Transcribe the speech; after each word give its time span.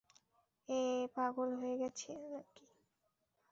এএএএ,, 0.69 1.05
পাগল 1.15 1.49
হয়ে 1.59 1.75
গেছ 1.81 2.01
নাকি? 2.31 2.65